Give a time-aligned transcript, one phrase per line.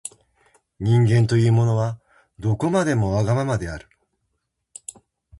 [0.79, 1.99] 人間というものは、
[2.39, 3.87] どこまでもわがままである。